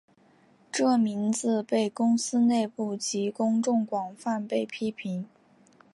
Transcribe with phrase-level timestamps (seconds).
[0.71, 5.27] 这名字被公司内部及公众广泛被批评。